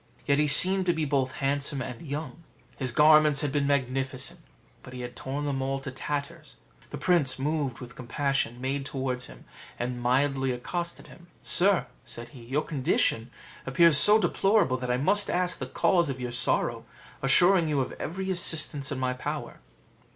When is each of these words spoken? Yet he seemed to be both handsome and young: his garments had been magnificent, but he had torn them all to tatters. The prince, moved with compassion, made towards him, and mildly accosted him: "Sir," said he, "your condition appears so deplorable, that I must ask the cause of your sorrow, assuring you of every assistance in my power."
Yet 0.25 0.39
he 0.39 0.47
seemed 0.47 0.87
to 0.87 0.93
be 0.93 1.05
both 1.05 1.33
handsome 1.33 1.79
and 1.79 2.01
young: 2.01 2.43
his 2.75 2.91
garments 2.91 3.41
had 3.41 3.51
been 3.51 3.67
magnificent, 3.67 4.39
but 4.81 4.93
he 4.93 5.01
had 5.01 5.15
torn 5.15 5.45
them 5.45 5.61
all 5.61 5.79
to 5.79 5.91
tatters. 5.91 6.57
The 6.89 6.97
prince, 6.97 7.37
moved 7.37 7.77
with 7.77 7.95
compassion, 7.95 8.59
made 8.59 8.83
towards 8.83 9.27
him, 9.27 9.45
and 9.77 10.01
mildly 10.01 10.53
accosted 10.53 11.05
him: 11.05 11.27
"Sir," 11.43 11.85
said 12.03 12.29
he, 12.29 12.41
"your 12.43 12.63
condition 12.63 13.29
appears 13.67 13.95
so 13.97 14.17
deplorable, 14.19 14.77
that 14.77 14.89
I 14.89 14.97
must 14.97 15.29
ask 15.29 15.59
the 15.59 15.67
cause 15.67 16.09
of 16.09 16.19
your 16.19 16.31
sorrow, 16.31 16.83
assuring 17.21 17.67
you 17.67 17.79
of 17.81 17.91
every 17.99 18.31
assistance 18.31 18.91
in 18.91 18.97
my 18.97 19.13
power." 19.13 19.59